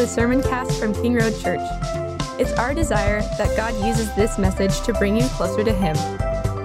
[0.00, 1.60] the sermon cast from King Road Church.
[2.40, 5.94] It's our desire that God uses this message to bring you closer to Him.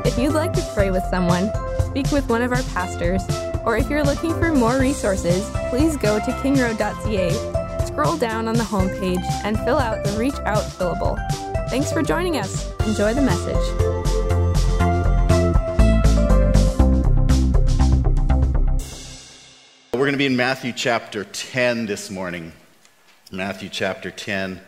[0.06, 1.52] If you'd like to pray with someone,
[1.86, 3.22] speak with one of our pastors,
[3.66, 8.64] or if you're looking for more resources, please go to kingroad.ca, scroll down on the
[8.64, 11.18] homepage, and fill out the Reach Out fillable.
[11.70, 12.72] Thanks for joining us.
[12.88, 13.56] Enjoy the message.
[19.92, 22.54] We're going to be in Matthew chapter 10 this morning.
[23.32, 24.62] Matthew chapter 10,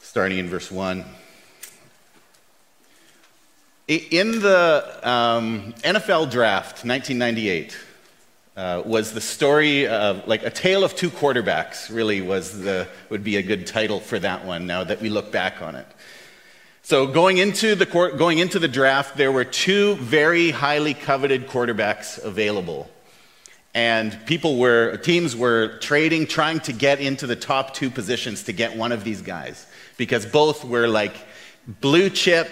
[0.00, 1.04] starting in verse 1.
[3.86, 7.78] In the um, NFL draft, 1998,
[8.56, 11.94] uh, was the story of like a tale of two quarterbacks.
[11.94, 14.66] Really, was the would be a good title for that one.
[14.66, 15.86] Now that we look back on it.
[16.82, 22.20] So going into the going into the draft, there were two very highly coveted quarterbacks
[22.24, 22.90] available
[23.76, 28.52] and people were teams were trading trying to get into the top two positions to
[28.54, 29.66] get one of these guys
[29.98, 31.14] because both were like
[31.82, 32.48] blue chip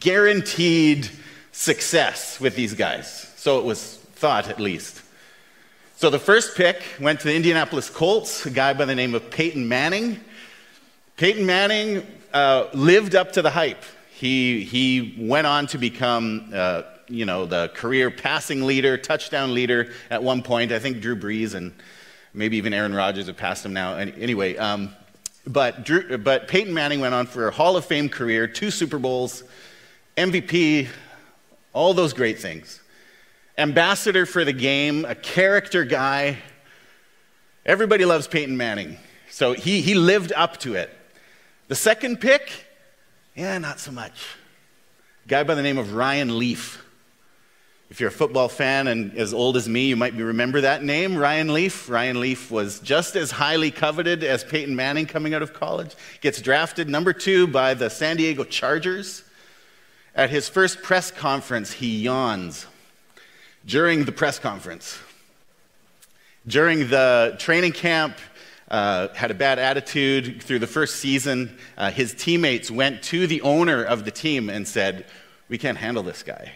[0.00, 1.08] guaranteed
[1.50, 3.32] success with these guys.
[3.36, 5.00] So it was thought at least.
[5.96, 9.30] So the first pick went to the indianapolis colts a guy by the name of
[9.30, 10.20] peyton manning.
[11.16, 13.82] Peyton manning uh, lived up to the hype.
[14.10, 19.92] He, he went on to become uh, you know, the career passing leader, touchdown leader
[20.10, 20.72] at one point.
[20.72, 21.72] I think Drew Brees and
[22.34, 23.96] maybe even Aaron Rodgers have passed him now.
[23.96, 24.94] Anyway, um,
[25.46, 28.98] but, Drew, but Peyton Manning went on for a Hall of Fame career, two Super
[28.98, 29.44] Bowls,
[30.16, 30.88] MVP,
[31.72, 32.80] all those great things.
[33.56, 36.38] Ambassador for the game, a character guy.
[37.64, 38.98] Everybody loves Peyton Manning.
[39.30, 40.90] So he, he lived up to it.
[41.68, 42.50] The second pick,
[43.34, 44.26] yeah, not so much.
[45.24, 46.84] A guy by the name of Ryan Leaf.
[47.90, 51.16] If you're a football fan and as old as me, you might remember that name,
[51.16, 51.88] Ryan Leaf.
[51.88, 55.94] Ryan Leaf was just as highly coveted as Peyton Manning coming out of college.
[56.20, 59.24] Gets drafted number two by the San Diego Chargers.
[60.14, 62.66] At his first press conference, he yawns
[63.64, 64.98] during the press conference.
[66.46, 68.18] During the training camp,
[68.70, 71.56] uh, had a bad attitude through the first season.
[71.78, 75.06] Uh, his teammates went to the owner of the team and said,
[75.48, 76.52] We can't handle this guy.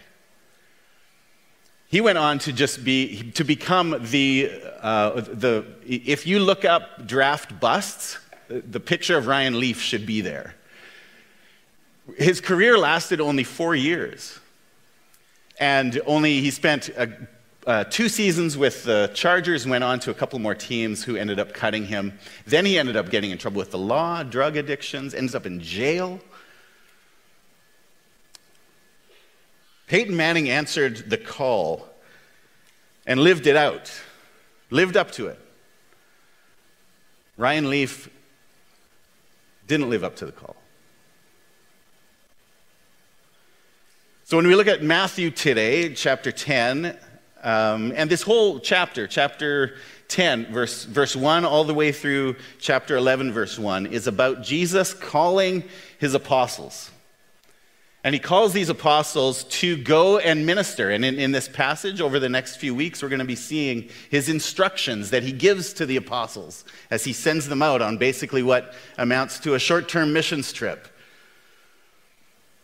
[1.93, 7.07] He went on to just be, to become the, uh, the, if you look up
[7.07, 10.55] draft busts, the picture of Ryan Leaf should be there.
[12.17, 14.41] His career lasted only four years.
[15.61, 17.09] And only, he spent uh,
[17.67, 21.39] uh, two seasons with the Chargers, went on to a couple more teams who ended
[21.39, 22.19] up cutting him.
[22.47, 25.61] Then he ended up getting in trouble with the law, drug addictions, ends up in
[25.61, 26.21] jail.
[29.93, 31.87] Peyton Manning answered the call
[33.07, 33.93] and lived it out,
[34.71, 35.39] lived up to it.
[37.37, 38.09] Ryan Leaf
[39.67, 40.57] didn't live up to the call.
[44.25, 46.97] So when we look at Matthew today, chapter 10,
[47.43, 49.75] um, and this whole chapter, chapter
[50.09, 54.95] 10, verse, verse 1, all the way through chapter 11, verse 1, is about Jesus
[54.95, 55.65] calling
[55.99, 56.92] his apostles.
[58.05, 60.91] And he calls these apostles to go and minister.
[60.91, 63.89] And in, in, this passage, over the next few weeks, we're going to be seeing
[64.11, 68.43] his instructions that he gives to the apostles as he sends them out on basically
[68.43, 70.89] what amounts to a short term missions trip.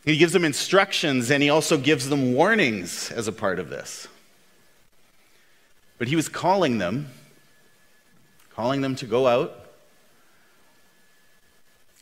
[0.04, 4.08] He gives them instructions and he also gives them warnings as a part of this.
[5.98, 7.10] But he was calling them,
[8.50, 9.66] calling them to go out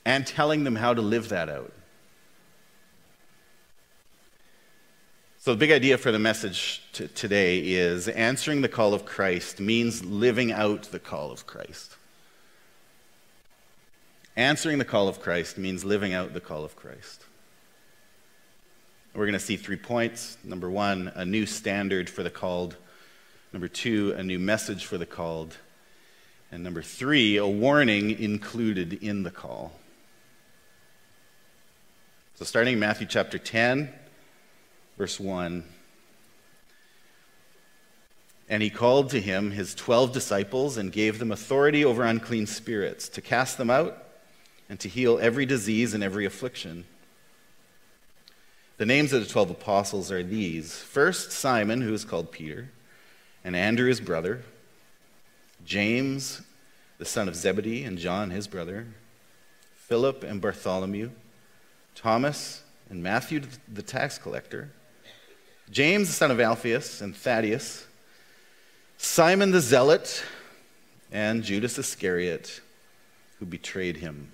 [0.06, 1.72] and telling them how to live that out.
[5.46, 9.60] So, the big idea for the message t- today is answering the call of Christ
[9.60, 11.94] means living out the call of Christ.
[14.34, 17.26] Answering the call of Christ means living out the call of Christ.
[19.14, 20.36] We're going to see three points.
[20.42, 22.74] Number one, a new standard for the called.
[23.52, 25.58] Number two, a new message for the called.
[26.50, 29.78] And number three, a warning included in the call.
[32.34, 33.94] So, starting in Matthew chapter 10
[34.96, 35.64] verse 1.
[38.48, 43.08] And he called to him his twelve disciples and gave them authority over unclean spirits
[43.10, 44.06] to cast them out
[44.68, 46.84] and to heal every disease and every affliction.
[48.78, 52.70] The names of the twelve apostles are these first, Simon, who is called Peter,
[53.42, 54.42] and Andrew, his brother,
[55.64, 56.42] James,
[56.98, 58.86] the son of Zebedee, and John, his brother,
[59.74, 61.10] Philip and Bartholomew,
[61.94, 63.42] Thomas and Matthew,
[63.72, 64.70] the tax collector.
[65.70, 67.86] James, the son of Alphaeus, and Thaddeus,
[68.98, 70.24] Simon the Zealot,
[71.10, 72.60] and Judas Iscariot,
[73.38, 74.30] who betrayed him.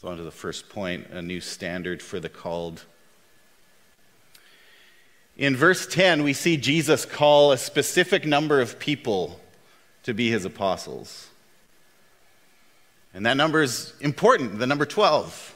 [0.00, 2.84] So, on to the first point a new standard for the called.
[5.36, 9.40] In verse 10, we see Jesus call a specific number of people
[10.02, 11.28] to be his apostles.
[13.12, 15.55] And that number is important, the number 12.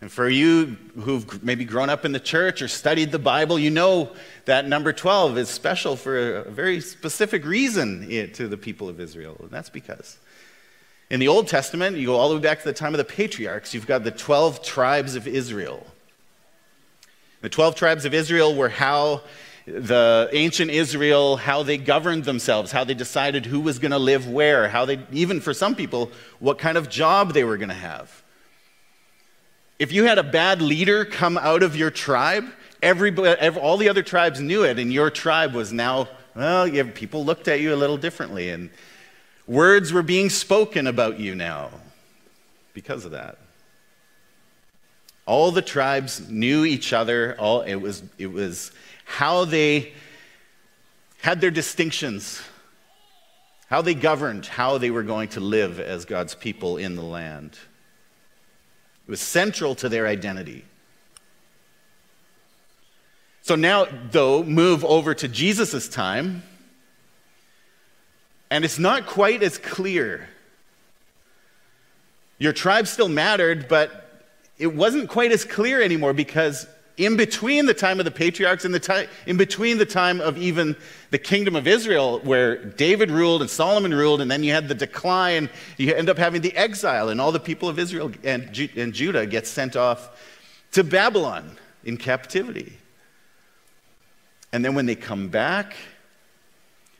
[0.00, 3.70] And for you who've maybe grown up in the church or studied the Bible, you
[3.70, 4.12] know
[4.44, 9.36] that number 12 is special for a very specific reason to the people of Israel.
[9.40, 10.18] And that's because
[11.10, 13.04] in the Old Testament, you go all the way back to the time of the
[13.04, 15.84] patriarchs, you've got the 12 tribes of Israel.
[17.40, 19.22] The 12 tribes of Israel were how
[19.66, 24.28] the ancient Israel, how they governed themselves, how they decided who was going to live
[24.28, 27.74] where, how they, even for some people, what kind of job they were going to
[27.74, 28.22] have.
[29.78, 32.44] If you had a bad leader come out of your tribe,
[32.82, 37.24] everybody, every, all the other tribes knew it, and your tribe was now, well, people
[37.24, 38.70] looked at you a little differently, and
[39.46, 41.70] words were being spoken about you now
[42.74, 43.38] because of that.
[45.26, 47.36] All the tribes knew each other.
[47.38, 48.72] All, it, was, it was
[49.04, 49.92] how they
[51.20, 52.40] had their distinctions,
[53.68, 57.58] how they governed, how they were going to live as God's people in the land.
[59.08, 60.66] It was central to their identity.
[63.40, 66.42] So now, though, move over to Jesus' time,
[68.50, 70.28] and it's not quite as clear.
[72.36, 74.26] Your tribe still mattered, but
[74.58, 76.66] it wasn't quite as clear anymore because
[76.98, 80.36] in between the time of the patriarchs and the time, in between the time of
[80.36, 80.76] even
[81.10, 84.74] the kingdom of Israel, where David ruled and Solomon ruled, and then you had the
[84.74, 88.92] decline, you end up having the exile, and all the people of Israel and, and
[88.92, 90.10] Judah get sent off
[90.72, 92.76] to Babylon in captivity.
[94.52, 95.76] And then when they come back,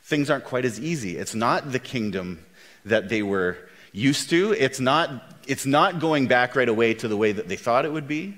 [0.04, 1.16] things aren't quite as easy.
[1.16, 2.44] It's not the kingdom
[2.84, 3.58] that they were
[3.92, 4.52] used to.
[4.52, 7.92] It's not, it's not going back right away to the way that they thought it
[7.92, 8.36] would be.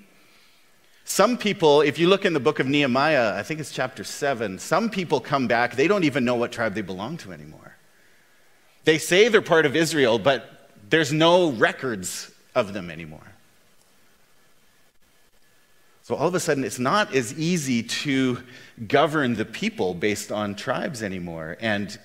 [1.04, 4.58] Some people, if you look in the book of Nehemiah, I think it's chapter 7,
[4.58, 7.76] some people come back, they don't even know what tribe they belong to anymore.
[8.84, 13.20] They say they're part of Israel, but there's no records of them anymore.
[16.02, 18.42] So all of a sudden, it's not as easy to
[18.88, 21.56] govern the people based on tribes anymore.
[21.60, 21.96] And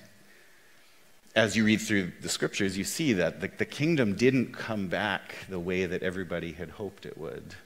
[1.34, 5.34] as you read through the scriptures, you see that the, the kingdom didn't come back
[5.48, 7.56] the way that everybody had hoped it would.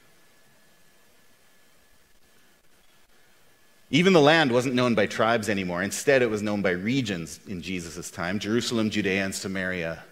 [3.91, 5.83] Even the land wasn't known by tribes anymore.
[5.83, 10.05] Instead, it was known by regions in Jesus' time Jerusalem, Judea, and Samaria.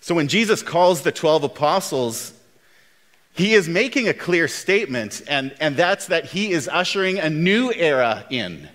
[0.00, 2.32] So when Jesus calls the 12 apostles,
[3.32, 7.72] he is making a clear statement, and, and that's that he is ushering a new
[7.72, 8.68] era in.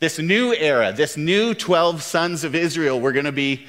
[0.00, 3.66] This new era, this new 12 sons of Israel were going to be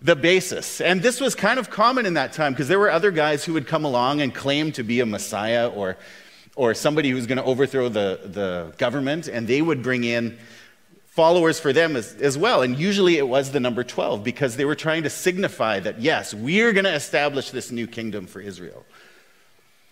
[0.00, 0.80] the basis.
[0.80, 3.52] And this was kind of common in that time because there were other guys who
[3.52, 5.98] would come along and claim to be a Messiah or,
[6.56, 10.38] or somebody who's going to overthrow the, the government, and they would bring in
[11.06, 12.62] followers for them as, as well.
[12.62, 16.32] And usually it was the number 12 because they were trying to signify that, yes,
[16.32, 18.84] we're going to establish this new kingdom for Israel.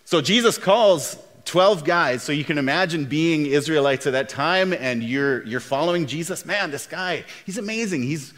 [0.03, 2.23] So Jesus calls 12 guys.
[2.23, 6.45] So you can imagine being Israelites at that time and you're, you're following Jesus.
[6.45, 8.01] Man, this guy, he's amazing.
[8.01, 8.33] He's,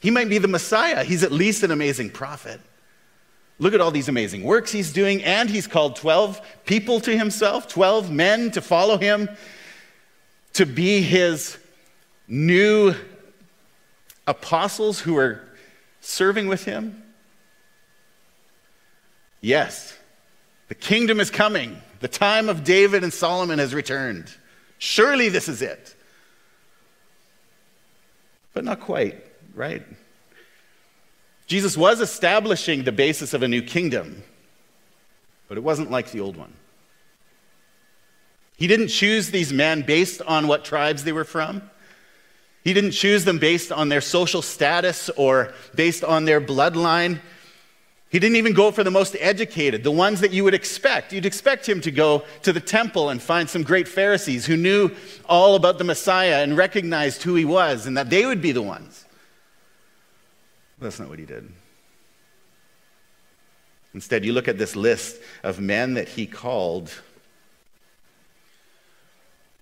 [0.00, 1.04] he might be the Messiah.
[1.04, 2.60] He's at least an amazing prophet.
[3.64, 5.24] Look at all these amazing works he's doing.
[5.24, 9.30] And he's called 12 people to himself, 12 men to follow him,
[10.52, 11.56] to be his
[12.28, 12.94] new
[14.26, 15.40] apostles who are
[16.02, 17.02] serving with him.
[19.40, 19.96] Yes,
[20.68, 21.80] the kingdom is coming.
[22.00, 24.30] The time of David and Solomon has returned.
[24.76, 25.94] Surely this is it.
[28.52, 29.82] But not quite, right?
[31.54, 34.24] Jesus was establishing the basis of a new kingdom,
[35.46, 36.52] but it wasn't like the old one.
[38.56, 41.62] He didn't choose these men based on what tribes they were from.
[42.64, 47.20] He didn't choose them based on their social status or based on their bloodline.
[48.08, 51.12] He didn't even go for the most educated, the ones that you would expect.
[51.12, 54.90] You'd expect him to go to the temple and find some great Pharisees who knew
[55.26, 58.60] all about the Messiah and recognized who he was and that they would be the
[58.60, 59.03] ones.
[60.84, 61.50] That's not what he did.
[63.94, 66.92] Instead, you look at this list of men that he called.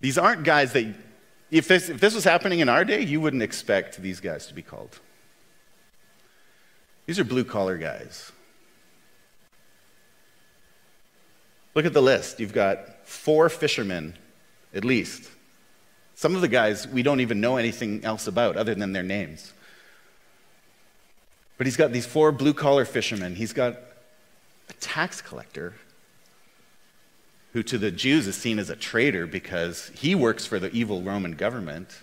[0.01, 0.93] These aren't guys that,
[1.53, 4.55] if this, if this was happening in our day, you wouldn't expect these guys to
[4.55, 4.99] be called.
[7.07, 8.33] These are blue collar guys.
[11.77, 12.41] Look at the list.
[12.41, 14.15] You've got four fishermen,
[14.75, 15.31] at least.
[16.17, 19.53] Some of the guys we don't even know anything else about other than their names.
[21.63, 23.37] But he's got these four blue collar fishermen.
[23.37, 23.79] He's got
[24.69, 25.75] a tax collector
[27.53, 31.03] who to the Jews is seen as a traitor because he works for the evil
[31.03, 31.97] Roman government.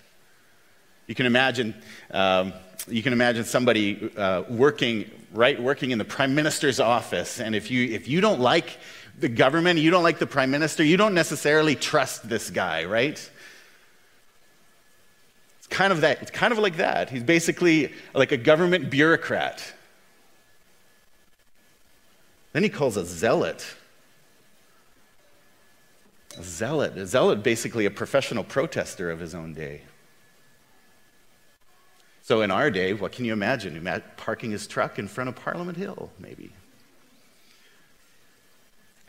[1.08, 1.74] You can imagine,
[2.10, 2.54] um,
[2.88, 7.70] you can imagine somebody uh, working, right, working in the prime minister's office, and if
[7.70, 8.78] you, if you don't like
[9.18, 13.30] the government, you don't like the prime minister, you don't necessarily trust this guy, right?
[15.70, 16.20] Kind of that.
[16.20, 17.10] It's kind of like that.
[17.10, 19.74] He's basically like a government bureaucrat.
[22.52, 23.64] Then he calls a zealot
[26.38, 26.96] a zealot.
[26.96, 29.82] A zealot, basically a professional protester of his own day.
[32.22, 34.02] So in our day, what can you imagine?
[34.16, 36.52] Parking his truck in front of Parliament Hill, maybe.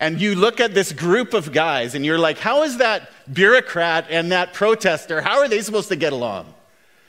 [0.01, 4.07] And you look at this group of guys and you're like, how is that bureaucrat
[4.09, 6.51] and that protester, how are they supposed to get along?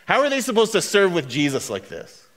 [0.04, 2.28] How are they supposed to serve with Jesus like this?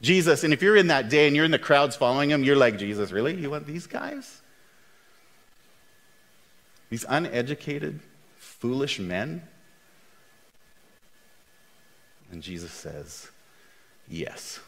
[0.00, 2.56] Jesus, and if you're in that day and you're in the crowds following him, you're
[2.56, 3.36] like, Jesus, really?
[3.36, 4.40] You want these guys?
[6.88, 8.00] These uneducated,
[8.38, 9.42] foolish men?
[12.32, 13.28] And Jesus says,
[14.08, 14.58] Yes,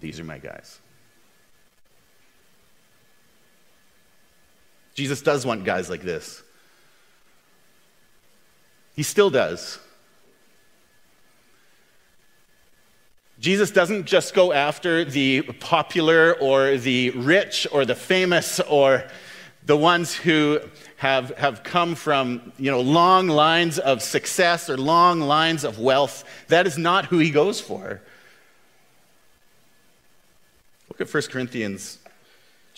[0.00, 0.80] these are my guys.
[4.98, 6.42] Jesus does want guys like this.
[8.96, 9.78] He still does.
[13.38, 19.04] Jesus doesn't just go after the popular or the rich or the famous or
[19.66, 20.58] the ones who
[20.96, 26.24] have, have come from you know, long lines of success or long lines of wealth.
[26.48, 28.00] That is not who he goes for.
[30.88, 32.00] Look at 1 Corinthians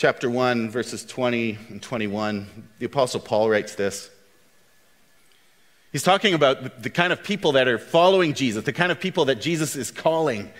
[0.00, 2.47] chapter 1, verses 20 and 21.
[2.78, 4.09] The Apostle Paul writes this.
[5.92, 9.26] He's talking about the kind of people that are following Jesus, the kind of people
[9.26, 10.50] that Jesus is calling.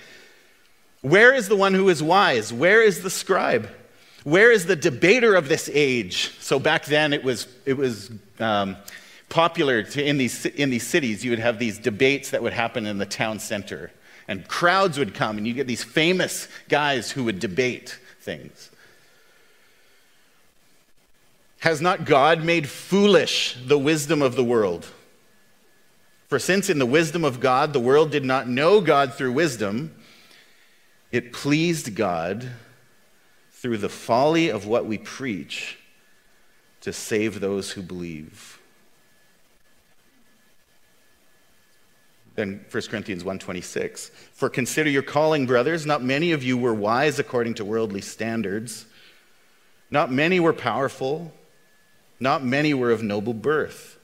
[1.01, 2.53] Where is the one who is wise?
[2.53, 3.71] Where is the scribe?
[4.25, 6.39] Where is the debater of this age?
[6.41, 8.77] So back then it was, it was um,
[9.31, 12.85] popular to, in, these, in these cities, you would have these debates that would happen
[12.85, 13.91] in the town center.
[14.29, 18.70] And crowds would come, and you'd get these famous guys who would debate things.
[21.61, 24.87] Has not God made foolish the wisdom of the world?
[26.26, 29.95] For since in the wisdom of God the world did not know God through wisdom,
[31.12, 32.50] it pleased God
[33.52, 35.76] through the folly of what we preach
[36.81, 38.59] to save those who believe.
[42.37, 47.19] Then 1 Corinthians 1:26 For consider your calling brothers not many of you were wise
[47.19, 48.87] according to worldly standards
[49.90, 51.35] not many were powerful
[52.21, 53.99] not many were of noble birth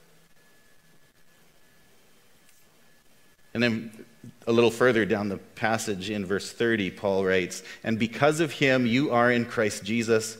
[3.57, 4.05] and then
[4.45, 8.85] a little further down the passage in verse 30, Paul writes, And because of him
[8.85, 10.37] you are in Christ Jesus,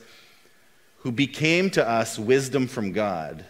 [0.98, 3.43] who became to us wisdom from God,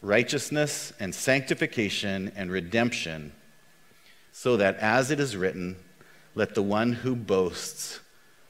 [0.00, 3.32] righteousness and sanctification and redemption,
[4.32, 5.76] so that as it is written,
[6.34, 8.00] let the one who boasts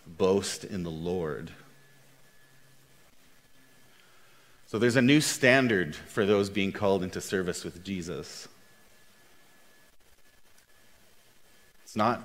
[0.06, 1.50] boast in the Lord.
[4.66, 8.48] So there's a new standard for those being called into service with Jesus.
[11.84, 12.22] It's not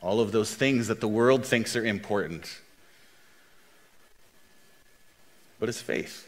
[0.00, 2.60] all of those things that the world thinks are important,
[5.58, 6.26] but it's faith.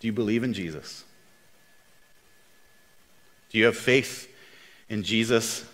[0.00, 1.04] Do you believe in Jesus?
[3.50, 4.28] Do you have faith
[4.88, 5.64] in Jesus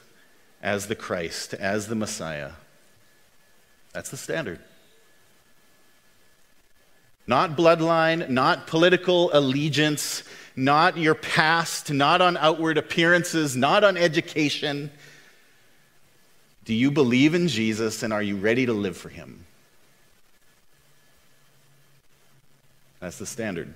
[0.61, 2.51] as the Christ, as the Messiah?
[3.95, 4.61] That's the standard.
[7.29, 10.25] Not bloodline, not political allegiance,
[10.57, 14.91] not your past, not on outward appearances, not on education.
[16.65, 19.45] Do you believe in Jesus and are you ready to live for him?
[23.01, 23.75] That's the standard.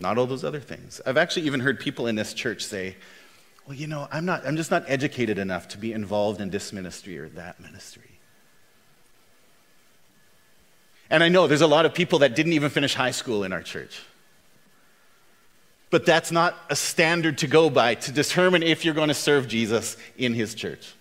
[0.00, 1.02] Not all those other things.
[1.04, 2.96] I've actually even heard people in this church say,
[3.66, 6.72] well, you know, I'm, not, I'm just not educated enough to be involved in this
[6.72, 8.07] ministry or that ministry.
[11.10, 13.52] And I know there's a lot of people that didn't even finish high school in
[13.52, 14.00] our church.
[15.90, 19.48] But that's not a standard to go by to determine if you're going to serve
[19.48, 20.94] Jesus in his church.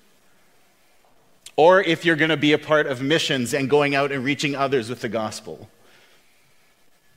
[1.57, 4.55] Or if you're going to be a part of missions and going out and reaching
[4.55, 5.69] others with the gospel.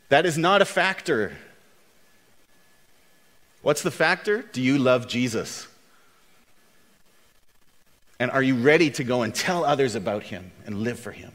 [0.08, 1.36] That is not a factor.
[3.62, 4.42] What's the factor?
[4.42, 5.68] Do you love Jesus?
[8.18, 11.32] And are you ready to go and tell others about him and live for him?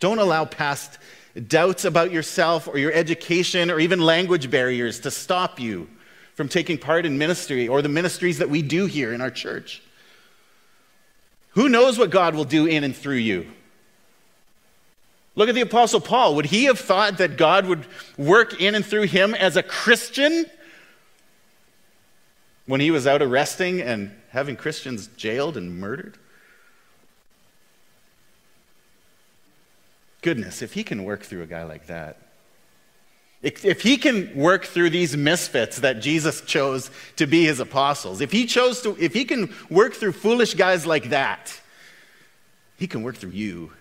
[0.00, 0.98] Don't allow past
[1.46, 5.88] doubts about yourself or your education or even language barriers to stop you
[6.34, 9.82] from taking part in ministry or the ministries that we do here in our church.
[11.50, 13.46] Who knows what God will do in and through you?
[15.34, 16.34] Look at the Apostle Paul.
[16.36, 20.46] Would he have thought that God would work in and through him as a Christian
[22.66, 26.18] when he was out arresting and having Christians jailed and murdered?
[30.22, 32.18] Goodness, if he can work through a guy like that,
[33.42, 38.30] if he can work through these misfits that Jesus chose to be his apostles, if
[38.32, 41.58] he chose to, if he can work through foolish guys like that,
[42.76, 43.72] he can work through you.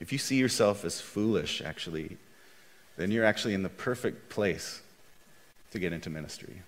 [0.00, 2.16] If you see yourself as foolish, actually,
[2.96, 4.82] then you're actually in the perfect place
[5.70, 6.62] to get into ministry.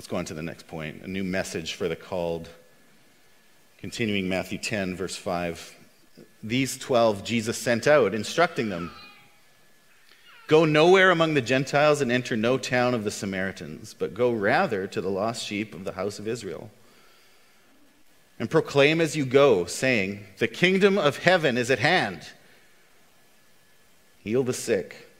[0.00, 2.48] Let's go on to the next point a new message for the called.
[3.76, 5.74] Continuing Matthew 10, verse 5.
[6.42, 8.92] These 12 Jesus sent out, instructing them
[10.46, 14.86] Go nowhere among the Gentiles and enter no town of the Samaritans, but go rather
[14.86, 16.70] to the lost sheep of the house of Israel.
[18.38, 22.26] And proclaim as you go, saying, The kingdom of heaven is at hand.
[24.24, 25.10] Heal the sick,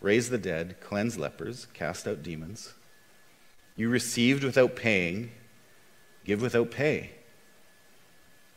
[0.00, 2.74] raise the dead, cleanse lepers, cast out demons.
[3.76, 5.32] You received without paying,
[6.24, 7.10] give without pay.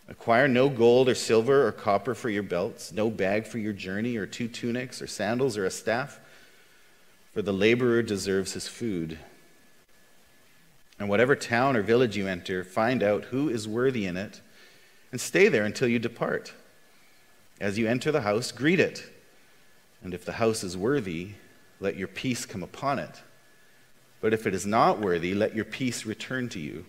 [0.10, 4.16] Acquire no gold or silver or copper for your belts, no bag for your journey,
[4.16, 6.20] or two tunics, or sandals, or a staff,
[7.34, 9.20] for the laborer deserves his food.
[11.00, 14.42] And whatever town or village you enter, find out who is worthy in it,
[15.12, 16.54] and stay there until you depart.
[17.60, 19.12] As you enter the house, greet it.
[20.04, 21.32] And if the house is worthy,
[21.80, 23.22] let your peace come upon it.
[24.22, 26.86] But if it is not worthy, let your peace return to you.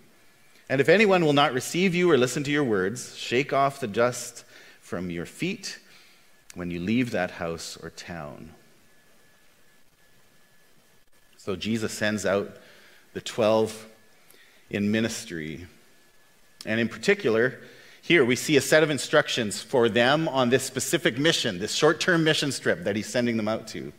[0.69, 3.87] And if anyone will not receive you or listen to your words, shake off the
[3.87, 4.45] dust
[4.81, 5.79] from your feet
[6.55, 8.55] when you leave that house or town.
[11.37, 12.57] So Jesus sends out
[13.15, 13.87] the 12
[14.71, 15.67] in ministry.
[16.67, 17.61] And in particular,
[18.03, 22.01] here we see a set of instructions for them on this specific mission, this short
[22.01, 23.93] term mission trip that he's sending them out to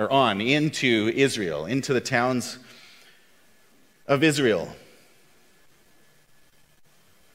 [0.00, 2.58] or on into Israel, into the towns
[4.08, 4.74] of Israel.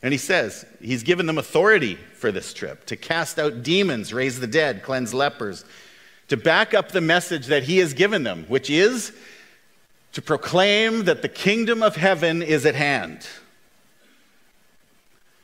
[0.02, 4.40] And he says he's given them authority for this trip to cast out demons, raise
[4.40, 5.64] the dead, cleanse lepers,
[6.28, 9.14] to back up the message that he has given them, which is
[10.14, 13.28] to proclaim that the kingdom of heaven is at hand.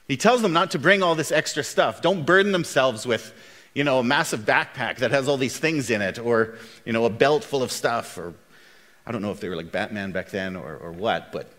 [0.07, 2.01] He tells them not to bring all this extra stuff.
[2.01, 3.31] Don't burden themselves with
[3.73, 6.55] you know, a massive backpack that has all these things in it, or,
[6.85, 8.33] you know, a belt full of stuff, or
[9.05, 11.51] I don't know if they were like Batman back then or, or what, but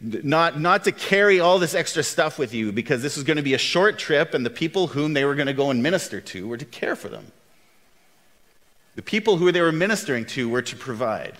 [0.00, 3.42] not, not to carry all this extra stuff with you because this was going to
[3.42, 6.20] be a short trip, and the people whom they were going to go and minister
[6.20, 7.32] to were to care for them.
[8.94, 11.36] The people who they were ministering to were to provide.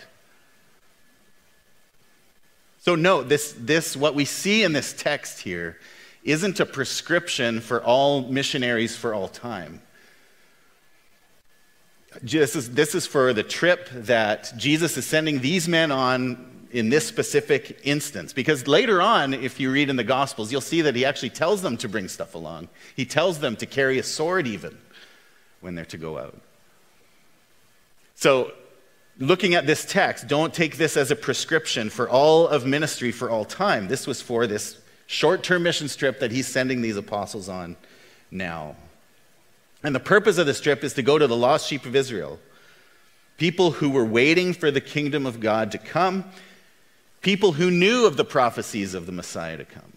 [2.78, 5.78] So, note this, this, what we see in this text here
[6.22, 9.80] isn't a prescription for all missionaries for all time.
[12.22, 16.88] This is, this is for the trip that Jesus is sending these men on in
[16.88, 18.32] this specific instance.
[18.32, 21.62] Because later on, if you read in the Gospels, you'll see that he actually tells
[21.62, 22.68] them to bring stuff along.
[22.94, 24.76] He tells them to carry a sword, even
[25.60, 26.40] when they're to go out.
[28.14, 28.52] So,
[29.18, 33.30] looking at this text, don't take this as a prescription for all of ministry for
[33.30, 33.88] all time.
[33.88, 37.76] This was for this short term mission trip that he's sending these apostles on
[38.30, 38.76] now.
[39.82, 42.38] And the purpose of this trip is to go to the lost sheep of Israel.
[43.38, 46.24] People who were waiting for the kingdom of God to come,
[47.20, 49.92] people who knew of the prophecies of the Messiah to come.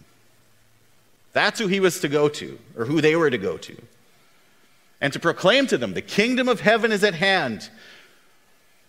[1.32, 3.80] That's who he was to go to, or who they were to go to.
[5.00, 7.70] And to proclaim to them, the kingdom of heaven is at hand.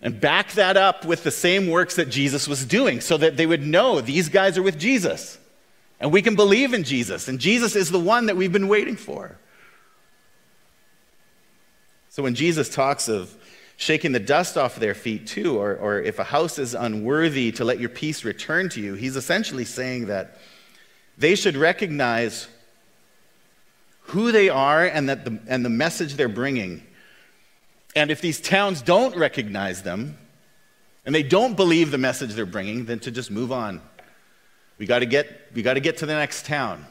[0.02, 3.46] And back that up with the same works that Jesus was doing so that they
[3.46, 5.38] would know these guys are with Jesus.
[6.00, 7.28] And we can believe in Jesus.
[7.28, 9.38] And Jesus is the one that we've been waiting for.
[12.12, 13.34] So when Jesus talks of
[13.78, 17.64] shaking the dust off their feet too, or, or if a house is unworthy to
[17.64, 20.36] let your peace return to you, he's essentially saying that
[21.16, 22.48] they should recognize
[24.00, 26.82] who they are and, that the, and the message they're bringing.
[27.96, 30.18] And if these towns don't recognize them,
[31.06, 33.80] and they don't believe the message they're bringing, then to just move on.
[34.76, 36.84] We got to get, we got to get to the next town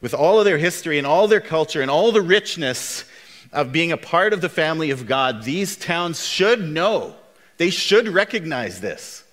[0.00, 3.04] with all of their history and all their culture and all the richness
[3.52, 7.14] of being a part of the family of God, these towns should know,
[7.56, 9.24] they should recognize this.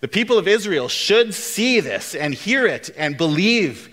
[0.00, 3.88] The people of Israel should see this and hear it and believe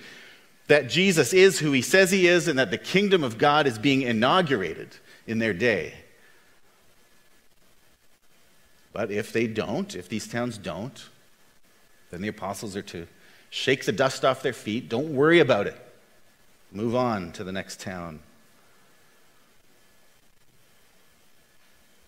[0.68, 3.78] that Jesus is who he says he is and that the kingdom of God is
[3.78, 4.90] being inaugurated
[5.28, 5.94] in their day.
[8.92, 11.10] But if they don't, if these towns don't,
[12.10, 13.08] then the apostles are to
[13.50, 14.90] shake the dust off their feet.
[14.90, 15.76] Don't worry about it.
[16.72, 18.20] Move on to the next town.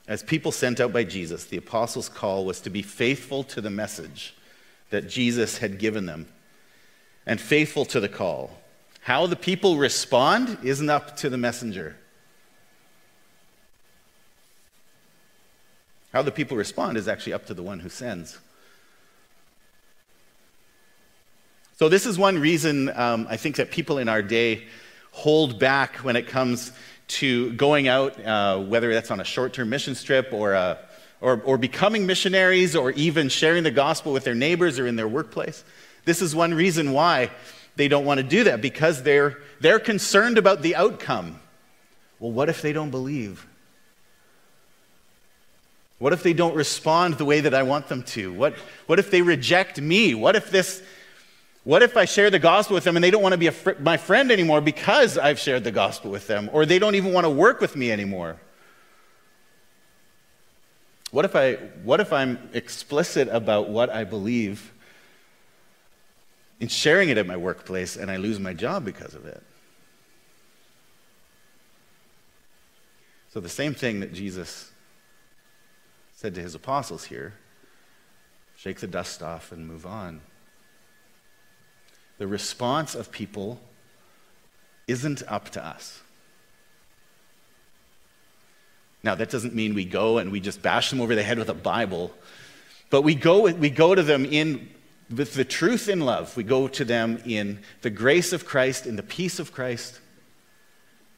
[0.07, 3.69] As people sent out by Jesus, the apostles' call was to be faithful to the
[3.69, 4.35] message
[4.89, 6.27] that Jesus had given them
[7.25, 8.59] and faithful to the call.
[9.01, 11.95] How the people respond isn't up to the messenger.
[16.13, 18.37] How the people respond is actually up to the one who sends.
[21.81, 24.65] So, this is one reason um, I think that people in our day
[25.09, 26.71] hold back when it comes
[27.07, 30.77] to going out, uh, whether that's on a short term mission trip or, uh,
[31.21, 35.07] or, or becoming missionaries or even sharing the gospel with their neighbors or in their
[35.07, 35.63] workplace.
[36.05, 37.31] This is one reason why
[37.77, 41.39] they don't want to do that because they're, they're concerned about the outcome.
[42.19, 43.47] Well, what if they don't believe?
[45.97, 48.31] What if they don't respond the way that I want them to?
[48.31, 48.53] What,
[48.85, 50.13] what if they reject me?
[50.13, 50.83] What if this
[51.63, 53.71] what if I share the gospel with them and they don't want to be fr-
[53.79, 57.25] my friend anymore because I've shared the gospel with them, or they don't even want
[57.25, 58.39] to work with me anymore?
[61.11, 64.71] What if, I, what if I'm explicit about what I believe
[66.59, 69.43] in sharing it at my workplace and I lose my job because of it?
[73.33, 74.71] So, the same thing that Jesus
[76.15, 77.33] said to his apostles here
[78.57, 80.21] shake the dust off and move on.
[82.21, 83.59] The response of people
[84.87, 86.03] isn't up to us.
[89.01, 91.49] Now, that doesn't mean we go and we just bash them over the head with
[91.49, 92.13] a Bible,
[92.91, 94.69] but we go, we go to them in,
[95.09, 96.37] with the truth in love.
[96.37, 99.99] We go to them in the grace of Christ, in the peace of Christ.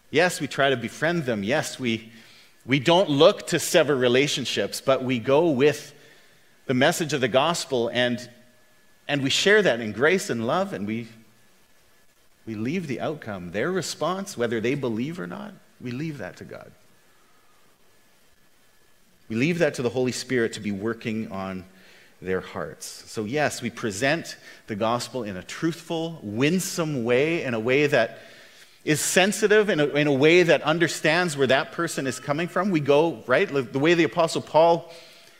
[0.09, 1.43] Yes, we try to befriend them.
[1.43, 2.13] Yes, we,
[2.65, 5.93] we don't look to sever relationships, but we go with
[6.65, 8.29] the message of the gospel and
[9.07, 11.07] and we share that in grace and love, and we,
[12.45, 16.43] we leave the outcome, their response, whether they believe or not, we leave that to
[16.43, 16.71] God.
[19.29, 21.65] We leave that to the Holy Spirit to be working on
[22.21, 23.03] their hearts.
[23.07, 24.37] So, yes, we present
[24.67, 28.19] the gospel in a truthful, winsome way, in a way that
[28.85, 32.69] is sensitive, in a, in a way that understands where that person is coming from.
[32.69, 33.47] We go, right?
[33.47, 34.91] The way the Apostle Paul,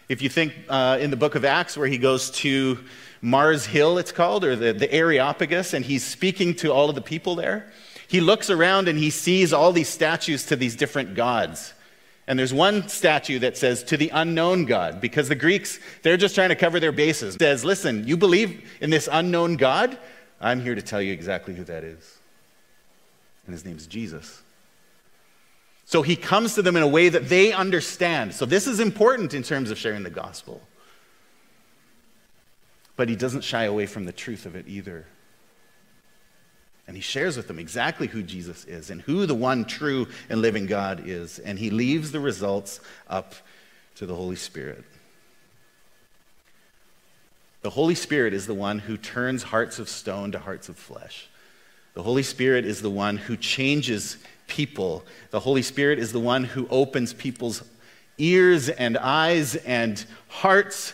[0.10, 2.80] if you think uh, in the book of Acts, where he goes to
[3.26, 7.02] Mars Hill, it's called, or the, the Areopagus, and he's speaking to all of the
[7.02, 7.72] people there.
[8.10, 11.74] He looks around and he sees all these statues to these different gods.
[12.28, 16.36] And there's one statue that says, to the unknown God, because the Greeks, they're just
[16.36, 17.36] trying to cover their bases.
[17.36, 19.98] Says, listen, you believe in this unknown God?
[20.42, 22.18] I'm here to tell you exactly who that is.
[23.46, 24.42] And his name's Jesus.
[25.86, 28.34] So he comes to them in a way that they understand.
[28.34, 30.62] So this is important in terms of sharing the gospel.
[32.96, 35.06] But he doesn't shy away from the truth of it either.
[36.88, 40.42] And he shares with them exactly who Jesus is and who the one true and
[40.42, 41.40] living God is.
[41.40, 43.34] And he leaves the results up
[43.96, 44.84] to the Holy Spirit.
[47.62, 51.30] The Holy Spirit is the one who turns hearts of stone to hearts of flesh.
[51.94, 55.06] The Holy Spirit is the one who changes people.
[55.32, 57.64] The Holy Spirit is the one who opens people's
[58.18, 60.94] ears and eyes and hearts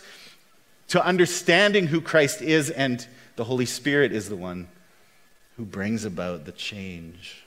[0.90, 4.68] to understanding who Christ is, and the Holy Spirit is the one
[5.56, 7.44] who brings about the change.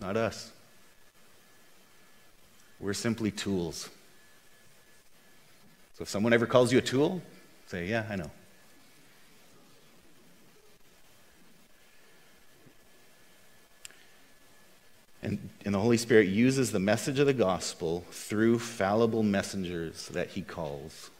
[0.00, 0.50] Not us.
[2.78, 3.88] We're simply tools.
[5.96, 7.22] So if someone ever calls you a tool,
[7.68, 8.30] say, Yeah, I know.
[15.22, 20.28] And, and the Holy Spirit uses the message of the gospel through fallible messengers that
[20.28, 21.10] he calls.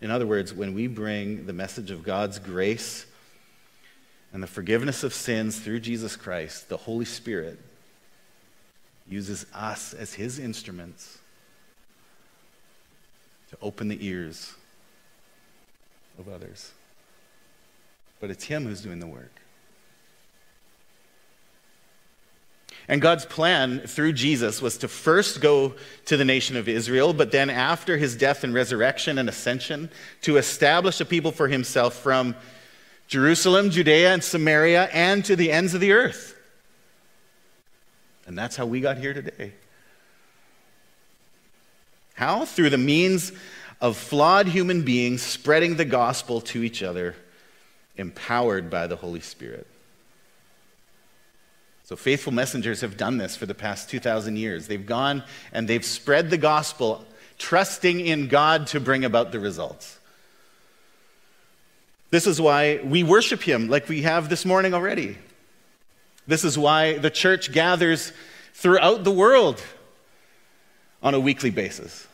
[0.00, 3.06] In other words, when we bring the message of God's grace
[4.32, 7.58] and the forgiveness of sins through Jesus Christ, the Holy Spirit
[9.08, 11.18] uses us as his instruments
[13.50, 14.54] to open the ears
[16.18, 16.72] of others.
[18.20, 19.32] But it's him who's doing the work.
[22.88, 25.74] And God's plan through Jesus was to first go
[26.06, 29.90] to the nation of Israel, but then after his death and resurrection and ascension,
[30.22, 32.34] to establish a people for himself from
[33.06, 36.34] Jerusalem, Judea, and Samaria, and to the ends of the earth.
[38.26, 39.52] And that's how we got here today.
[42.14, 42.46] How?
[42.46, 43.32] Through the means
[43.80, 47.14] of flawed human beings spreading the gospel to each other,
[47.96, 49.66] empowered by the Holy Spirit.
[51.88, 54.66] So, faithful messengers have done this for the past 2,000 years.
[54.66, 55.24] They've gone
[55.54, 57.02] and they've spread the gospel,
[57.38, 59.98] trusting in God to bring about the results.
[62.10, 65.16] This is why we worship Him like we have this morning already.
[66.26, 68.12] This is why the church gathers
[68.52, 69.62] throughout the world
[71.02, 72.06] on a weekly basis.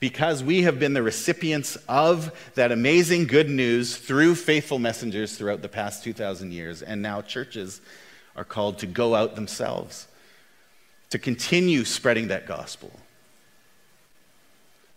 [0.00, 5.62] Because we have been the recipients of that amazing good news through faithful messengers throughout
[5.62, 7.80] the past 2,000 years, and now churches
[8.34, 10.08] are called to go out themselves,
[11.10, 12.90] to continue spreading that gospel.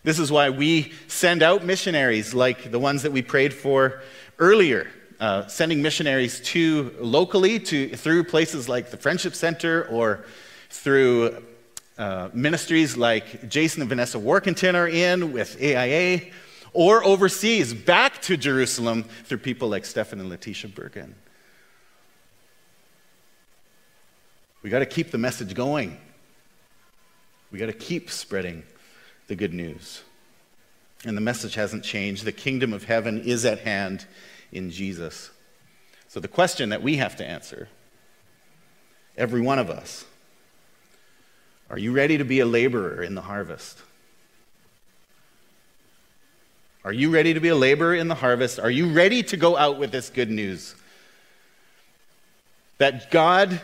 [0.03, 4.01] This is why we send out missionaries like the ones that we prayed for
[4.39, 4.89] earlier
[5.19, 10.25] uh, sending missionaries to locally to through places like the Friendship Center or
[10.69, 11.41] through
[11.97, 16.21] uh, ministries like Jason and Vanessa Warkentin are in with AIA,
[16.73, 21.13] or overseas back to Jerusalem through people like Stefan and Letitia Bergen.
[24.63, 25.97] We got to keep the message going.
[27.51, 28.63] We got to keep spreading
[29.27, 30.01] the good news.
[31.05, 32.23] And the message hasn't changed.
[32.23, 34.05] The kingdom of heaven is at hand
[34.51, 35.29] in Jesus.
[36.07, 37.67] So, the question that we have to answer,
[39.17, 40.05] every one of us,
[41.73, 43.79] are you ready to be a laborer in the harvest?
[46.83, 48.59] Are you ready to be a laborer in the harvest?
[48.59, 50.75] Are you ready to go out with this good news?
[52.77, 53.59] That God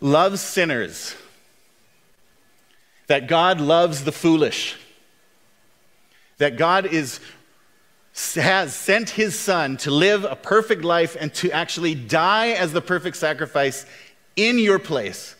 [0.00, 1.16] loves sinners,
[3.08, 4.76] that God loves the foolish,
[6.38, 7.18] that God is
[8.36, 12.80] has sent his son to live a perfect life and to actually die as the
[12.80, 13.86] perfect sacrifice
[14.36, 15.34] in your place.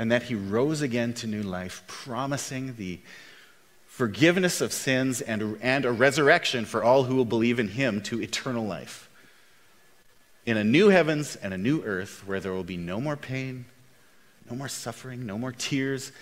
[0.00, 3.00] And that he rose again to new life, promising the
[3.86, 8.22] forgiveness of sins and, and a resurrection for all who will believe in him to
[8.22, 9.10] eternal life.
[10.46, 13.66] In a new heavens and a new earth where there will be no more pain,
[14.50, 16.12] no more suffering, no more tears,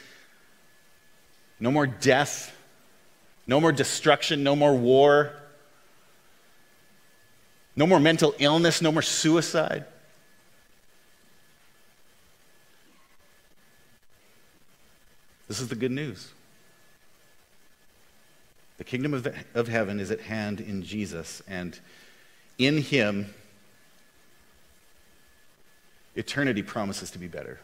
[1.60, 2.52] no more death
[3.48, 5.32] no more destruction, no more war,
[7.74, 9.86] no more mental illness, no more suicide.
[15.48, 16.28] This is the good news.
[18.76, 21.78] The kingdom of, of heaven is at hand in Jesus, and
[22.58, 23.34] in him,
[26.14, 27.58] eternity promises to be better.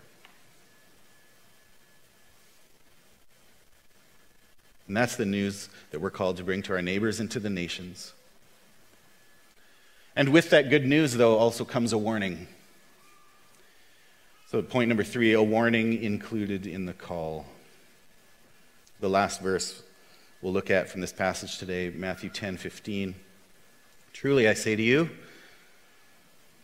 [4.88, 7.50] And that's the news that we're called to bring to our neighbors and to the
[7.50, 8.12] nations.
[10.16, 12.46] And with that good news, though, also comes a warning.
[14.50, 17.46] So, point number three a warning included in the call.
[19.04, 19.82] The last verse
[20.40, 23.14] we'll look at from this passage today, Matthew 10 15.
[24.14, 25.10] Truly, I say to you,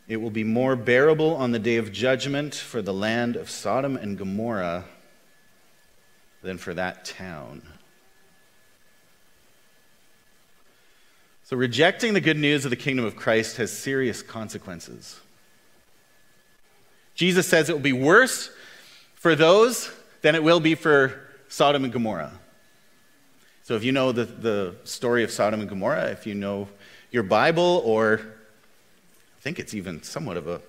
[0.09, 3.94] it will be more bearable on the day of judgment for the land of Sodom
[3.94, 4.87] and Gomorrah
[6.42, 7.61] than for that town.
[11.44, 15.20] So, rejecting the good news of the kingdom of Christ has serious consequences.
[17.14, 18.50] Jesus says it will be worse
[19.14, 22.32] for those than it will be for Sodom and Gomorrah.
[23.64, 26.68] So, if you know the, the story of Sodom and Gomorrah, if you know
[27.10, 30.62] your Bible, or I think it's even somewhat of a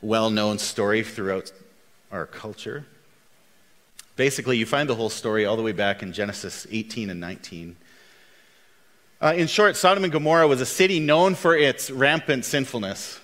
[0.00, 1.52] well known story throughout
[2.10, 2.86] our culture,
[4.16, 7.76] basically, you find the whole story all the way back in Genesis 18 and 19.
[9.20, 13.20] Uh, in short, Sodom and Gomorrah was a city known for its rampant sinfulness.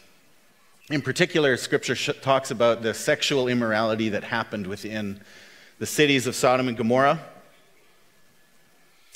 [0.90, 5.20] In particular, scripture sh- talks about the sexual immorality that happened within
[5.83, 7.18] the cities of Sodom and Gomorrah.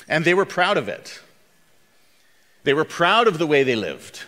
[0.09, 1.21] And they were proud of it.
[2.65, 4.25] They were proud of the way they lived.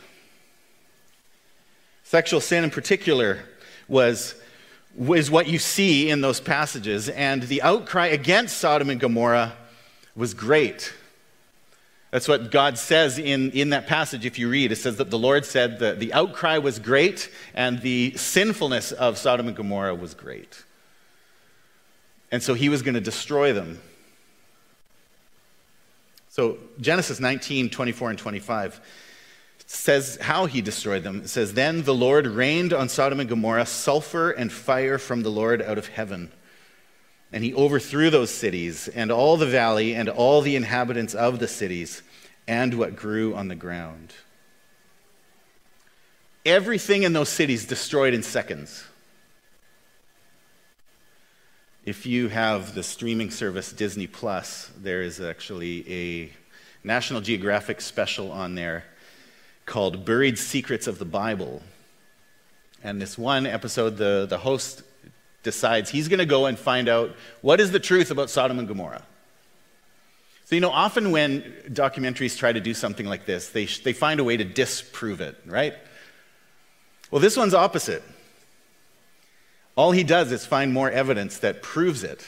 [2.04, 3.40] Sexual sin, in particular,
[3.88, 4.36] was,
[4.94, 7.08] was what you see in those passages.
[7.08, 9.54] And the outcry against Sodom and Gomorrah
[10.14, 10.92] was great.
[12.12, 14.70] That's what God says in, in that passage, if you read.
[14.70, 19.18] It says that the Lord said that the outcry was great and the sinfulness of
[19.18, 20.62] Sodom and Gomorrah was great.
[22.30, 23.80] And so he was going to destroy them.
[26.28, 28.80] So Genesis 19, 24, and 25
[29.66, 31.22] says how he destroyed them.
[31.22, 35.30] It says, Then the Lord rained on Sodom and Gomorrah sulfur and fire from the
[35.30, 36.30] Lord out of heaven.
[37.32, 41.48] And he overthrew those cities and all the valley and all the inhabitants of the
[41.48, 42.02] cities.
[42.48, 44.14] and what grew on the ground.
[46.46, 48.84] Everything in those cities destroyed in seconds.
[51.88, 56.30] If you have the streaming service Disney Plus, there is actually a
[56.86, 58.84] National Geographic special on there
[59.64, 61.62] called Buried Secrets of the Bible.
[62.84, 64.82] And this one episode, the, the host
[65.42, 68.68] decides he's going to go and find out what is the truth about Sodom and
[68.68, 69.04] Gomorrah.
[70.44, 74.20] So, you know, often when documentaries try to do something like this, they, they find
[74.20, 75.72] a way to disprove it, right?
[77.10, 78.02] Well, this one's opposite.
[79.78, 82.26] All he does is find more evidence that proves it.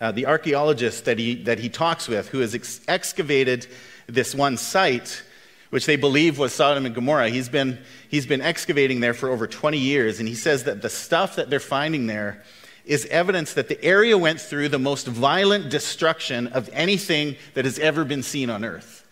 [0.00, 3.66] Uh, the archaeologist that he, that he talks with, who has ex- excavated
[4.06, 5.24] this one site,
[5.70, 9.48] which they believe was Sodom and Gomorrah, he's been, he's been excavating there for over
[9.48, 12.44] 20 years, and he says that the stuff that they're finding there
[12.84, 17.80] is evidence that the area went through the most violent destruction of anything that has
[17.80, 19.04] ever been seen on earth.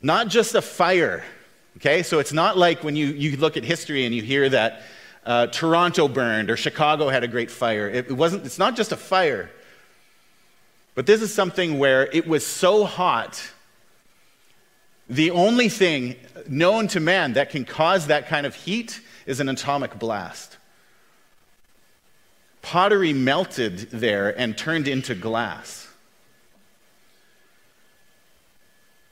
[0.00, 1.22] Not just a fire
[1.76, 4.82] Okay, so it's not like when you, you look at history and you hear that
[5.24, 7.88] uh, Toronto burned or Chicago had a great fire.
[7.88, 9.50] It, it wasn't, it's not just a fire,
[10.94, 13.50] but this is something where it was so hot.
[15.08, 16.16] The only thing
[16.48, 20.56] known to man that can cause that kind of heat is an atomic blast.
[22.62, 25.79] Pottery melted there and turned into glass.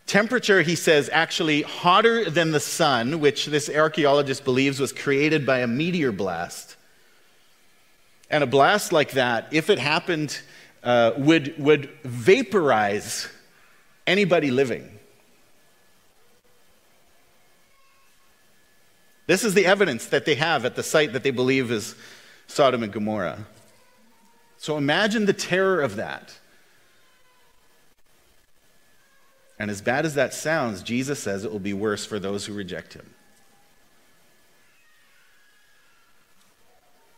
[0.09, 5.59] Temperature, he says, actually hotter than the sun, which this archaeologist believes was created by
[5.59, 6.77] a meteor blast.
[8.31, 10.40] And a blast like that, if it happened,
[10.83, 13.29] uh, would, would vaporize
[14.07, 14.90] anybody living.
[19.27, 21.94] This is the evidence that they have at the site that they believe is
[22.47, 23.47] Sodom and Gomorrah.
[24.57, 26.38] So imagine the terror of that.
[29.59, 32.55] And as bad as that sounds, Jesus says it will be worse for those who
[32.55, 33.14] reject him.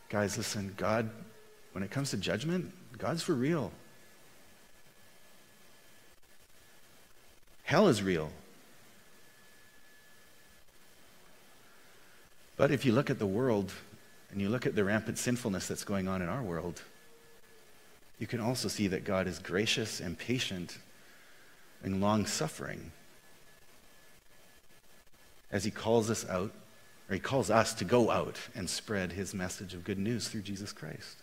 [0.08, 1.10] Guys, listen, God,
[1.72, 3.70] when it comes to judgment, God's for real.
[7.62, 8.30] Hell is real.
[12.56, 13.72] But if you look at the world
[14.32, 16.82] and you look at the rampant sinfulness that's going on in our world,
[18.18, 20.78] you can also see that God is gracious and patient
[21.82, 22.92] and long suffering
[25.52, 26.52] as he calls us out,
[27.08, 30.42] or he calls us to go out and spread his message of good news through
[30.42, 31.16] Jesus Christ.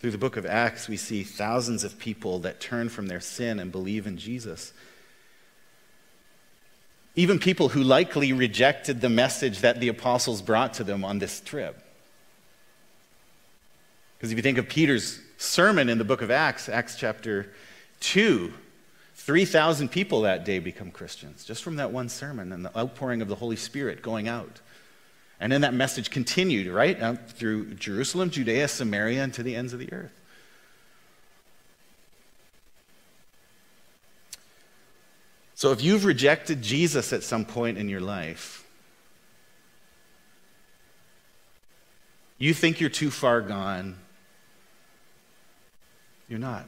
[0.00, 3.60] Through the book of Acts, we see thousands of people that turn from their sin
[3.60, 4.72] and believe in Jesus.
[7.14, 11.40] Even people who likely rejected the message that the apostles brought to them on this
[11.40, 11.82] trip.
[14.16, 17.50] Because if you think of Peter's sermon in the book of Acts, Acts chapter
[18.00, 18.52] 2,
[19.14, 23.28] 3,000 people that day become Christians just from that one sermon and the outpouring of
[23.28, 24.60] the Holy Spirit going out.
[25.40, 27.00] And then that message continued, right?
[27.00, 30.12] Out through Jerusalem, Judea, Samaria, and to the ends of the earth.
[35.54, 38.66] So if you've rejected Jesus at some point in your life,
[42.36, 43.96] you think you're too far gone,
[46.30, 46.64] you're not.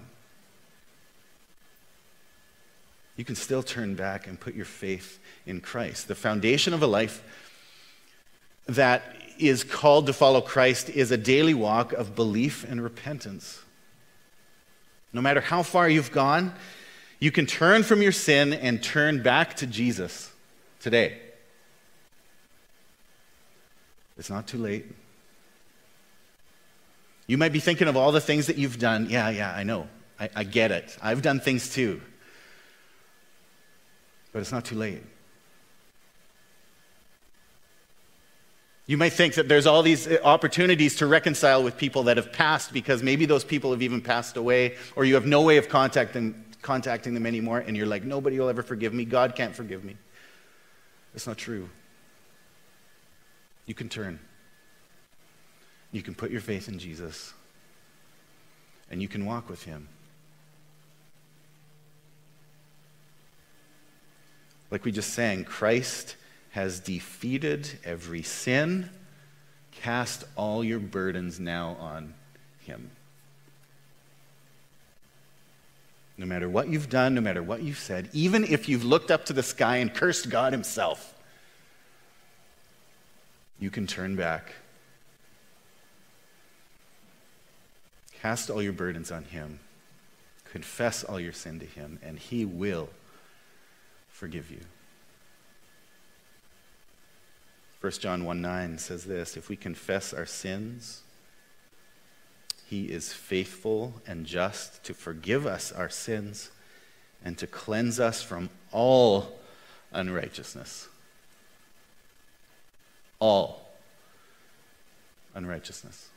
[3.16, 6.08] You can still turn back and put your faith in Christ.
[6.08, 7.22] The foundation of a life
[8.66, 9.02] that
[9.38, 13.62] is called to follow Christ is a daily walk of belief and repentance.
[15.12, 16.54] No matter how far you've gone,
[17.20, 20.32] you can turn from your sin and turn back to Jesus
[20.80, 21.18] today.
[24.18, 24.86] It's not too late.
[27.32, 29.06] You might be thinking of all the things that you've done.
[29.08, 29.88] Yeah, yeah, I know.
[30.20, 30.94] I, I get it.
[31.00, 32.02] I've done things too.
[34.34, 35.02] But it's not too late.
[38.86, 42.34] You might think that there's all these uh, opportunities to reconcile with people that have
[42.34, 45.70] passed because maybe those people have even passed away, or you have no way of
[45.70, 49.06] contacting, contacting them anymore, and you're like, nobody will ever forgive me.
[49.06, 49.96] God can't forgive me.
[51.14, 51.70] It's not true.
[53.64, 54.20] You can turn.
[55.92, 57.34] You can put your faith in Jesus
[58.90, 59.88] and you can walk with him.
[64.70, 66.16] Like we just sang, Christ
[66.50, 68.88] has defeated every sin.
[69.70, 72.14] Cast all your burdens now on
[72.60, 72.90] him.
[76.16, 79.26] No matter what you've done, no matter what you've said, even if you've looked up
[79.26, 81.14] to the sky and cursed God himself,
[83.58, 84.54] you can turn back
[88.22, 89.58] Cast all your burdens on him.
[90.44, 92.88] Confess all your sin to him, and he will
[94.08, 94.60] forgive you.
[97.80, 101.02] 1 John 1 9 says this If we confess our sins,
[102.68, 106.52] he is faithful and just to forgive us our sins
[107.24, 109.40] and to cleanse us from all
[109.90, 110.86] unrighteousness.
[113.18, 113.68] All
[115.34, 116.08] unrighteousness.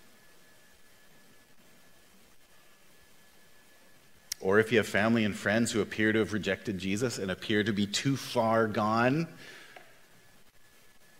[4.41, 7.63] Or if you have family and friends who appear to have rejected Jesus and appear
[7.63, 9.27] to be too far gone,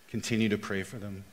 [0.09, 1.23] continue to pray for them.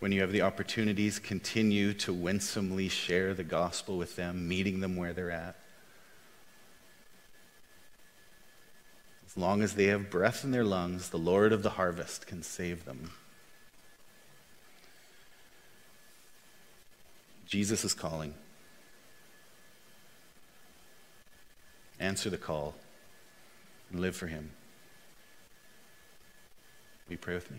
[0.00, 4.96] When you have the opportunities, continue to winsomely share the gospel with them, meeting them
[4.96, 5.56] where they're at.
[9.26, 12.42] As long as they have breath in their lungs, the Lord of the harvest can
[12.42, 13.12] save them.
[17.46, 18.34] Jesus is calling.
[22.00, 22.74] Answer the call
[23.92, 24.50] and live for Him.
[27.06, 27.58] Will you pray with me?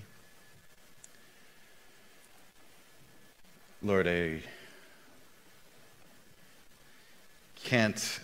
[3.83, 4.41] Lord, I
[7.63, 8.19] can't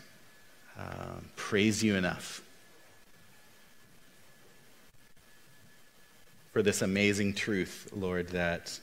[0.78, 2.42] uh, praise you enough
[6.52, 8.80] for this amazing truth, Lord, that,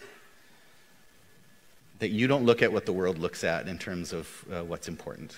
[1.99, 4.87] that you don't look at what the world looks at in terms of uh, what's
[4.87, 5.35] important.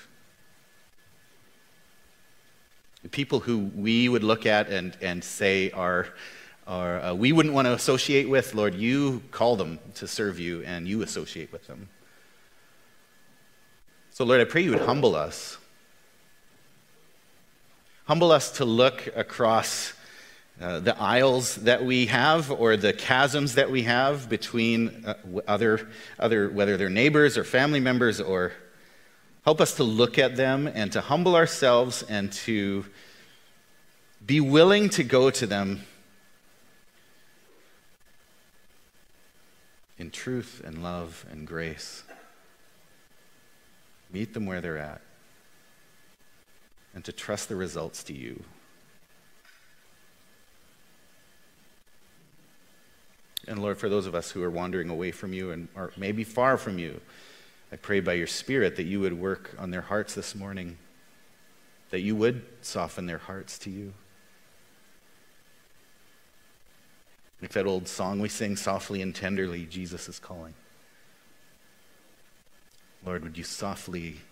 [3.10, 6.08] People who we would look at and, and say are
[6.66, 10.62] or uh, we wouldn't want to associate with, Lord, you call them to serve you
[10.64, 11.88] and you associate with them.
[14.10, 15.58] So, Lord, I pray you would humble us.
[18.06, 19.92] Humble us to look across
[20.60, 25.14] uh, the aisles that we have or the chasms that we have between uh,
[25.46, 25.88] other,
[26.18, 28.52] other, whether they're neighbors or family members, or
[29.46, 32.84] help us to look at them and to humble ourselves and to
[34.26, 35.82] be willing to go to them
[39.98, 42.02] in truth and love and grace.
[44.12, 45.00] Meet them where they're at
[46.92, 48.42] and to trust the results to you.
[53.46, 56.24] And Lord, for those of us who are wandering away from you and are maybe
[56.24, 57.00] far from you,
[57.76, 60.78] I pray by your Spirit that you would work on their hearts this morning,
[61.90, 63.92] that you would soften their hearts to you.
[67.42, 70.54] Like that old song we sing, softly and tenderly, Jesus is calling.
[73.04, 74.22] Lord, would you softly,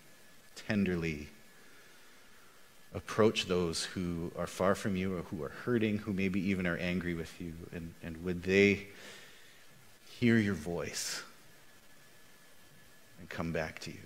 [0.55, 1.27] tenderly
[2.95, 6.77] approach those who are far from you or who are hurting, who maybe even are
[6.77, 7.53] angry with you?
[7.71, 8.87] And, and would they
[10.19, 11.21] hear your voice
[13.25, 13.97] and come back to you?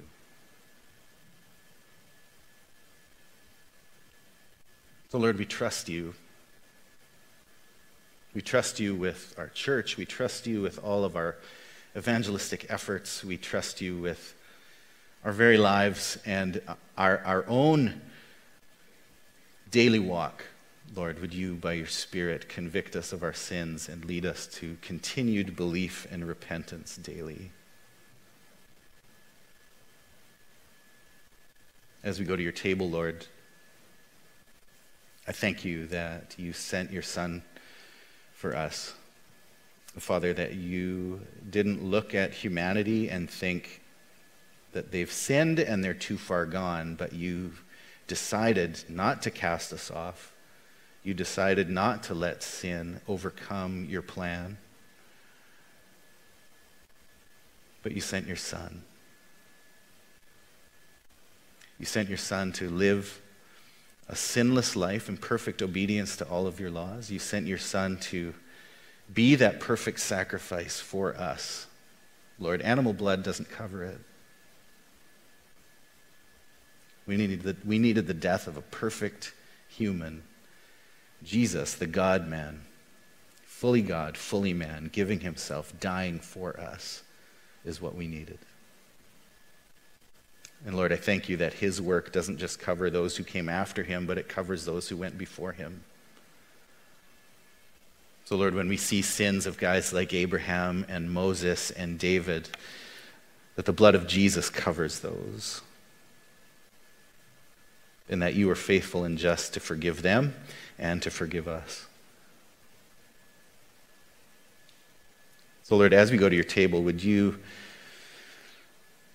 [5.10, 6.14] So, Lord, we trust you.
[8.34, 9.98] We trust you with our church.
[9.98, 11.36] We trust you with all of our
[11.98, 13.22] evangelistic efforts.
[13.26, 14.36] We trust you with
[15.26, 16.62] our very lives and
[16.98, 18.00] our, our own
[19.70, 20.46] daily walk.
[20.96, 24.78] Lord, would you, by your Spirit, convict us of our sins and lead us to
[24.82, 27.52] continued belief and repentance daily?
[32.02, 33.26] As we go to your table, Lord,
[35.28, 37.44] I thank you that you sent your Son
[38.32, 38.94] for us.
[39.98, 41.20] Father, that you
[41.50, 43.82] didn't look at humanity and think
[44.72, 47.52] that they've sinned and they're too far gone, but you
[48.08, 50.32] decided not to cast us off.
[51.04, 54.58] You decided not to let sin overcome your plan.
[57.84, 58.84] But you sent your son.
[61.80, 63.22] You sent your son to live
[64.10, 67.12] a sinless life in perfect obedience to all of your laws.
[67.12, 68.34] You sent your Son to
[69.14, 71.68] be that perfect sacrifice for us.
[72.40, 74.00] Lord, animal blood doesn't cover it.
[77.06, 79.34] We needed the, we needed the death of a perfect
[79.68, 80.24] human,
[81.24, 82.62] Jesus, the God man,
[83.44, 87.04] fully God, fully man, giving himself, dying for us,
[87.64, 88.40] is what we needed.
[90.66, 93.84] And Lord, I thank you that his work doesn't just cover those who came after
[93.84, 95.84] him, but it covers those who went before him.
[98.26, 102.50] So, Lord, when we see sins of guys like Abraham and Moses and David,
[103.56, 105.62] that the blood of Jesus covers those.
[108.08, 110.36] And that you are faithful and just to forgive them
[110.78, 111.88] and to forgive us.
[115.64, 117.40] So, Lord, as we go to your table, would you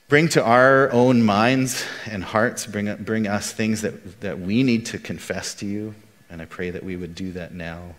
[0.09, 4.87] Bring to our own minds and hearts, bring, bring us things that, that we need
[4.87, 5.95] to confess to you.
[6.29, 7.95] And I pray that we would do that now.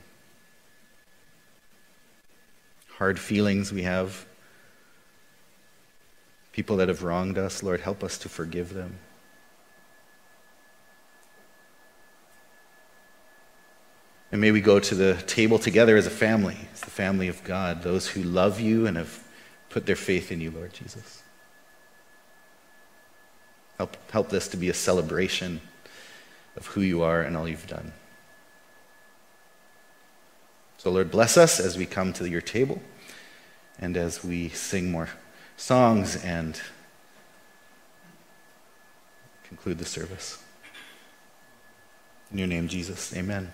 [2.97, 4.25] Hard feelings we have,
[6.53, 8.99] people that have wronged us, Lord, help us to forgive them.
[14.31, 17.43] And may we go to the table together as a family, as the family of
[17.43, 19.23] God, those who love you and have
[19.69, 21.23] put their faith in you, Lord Jesus.
[23.77, 25.61] Help, help this to be a celebration
[26.55, 27.91] of who you are and all you've done.
[30.77, 32.81] So, Lord, bless us as we come to your table
[33.79, 35.09] and as we sing more
[35.57, 36.59] songs and
[39.43, 40.41] conclude the service.
[42.31, 43.51] In your name, Jesus, amen.